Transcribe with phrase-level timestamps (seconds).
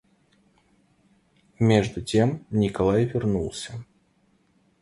[1.59, 3.85] Между тем Николай вернулся.